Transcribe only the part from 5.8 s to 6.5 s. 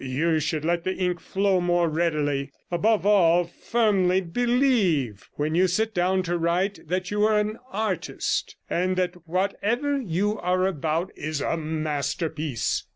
down to